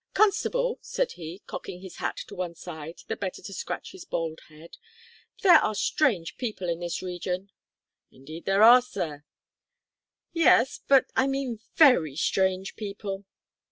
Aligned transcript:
"Constable," 0.15 0.79
said 0.81 1.11
he, 1.11 1.43
cocking 1.45 1.81
his 1.81 1.97
hat 1.97 2.17
to 2.27 2.33
one 2.33 2.55
side 2.55 3.03
the 3.05 3.15
better 3.15 3.39
to 3.43 3.53
scratch 3.53 3.91
his 3.91 4.03
bald 4.03 4.39
head, 4.49 4.77
"there 5.43 5.59
are 5.59 5.75
strange 5.75 6.37
people 6.37 6.67
in 6.67 6.79
this 6.79 7.03
region." 7.03 7.51
"Indeed 8.09 8.45
there 8.45 8.63
are, 8.63 8.81
sir." 8.81 9.25
"Yes, 10.33 10.79
but 10.87 11.11
I 11.15 11.27
mean 11.27 11.59
very 11.75 12.15
strange 12.15 12.75
people." 12.75 13.25